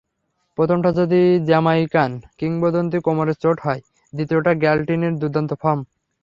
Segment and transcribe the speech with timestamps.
[0.57, 1.21] প্রথমটা যদি
[1.45, 3.81] জ্যামাইকান কিংবদন্তির কোমরের চোট হয়,
[4.13, 5.79] দ্বিতীয়টা গ্যাটলিনের দুর্দান্ত ফর্ম।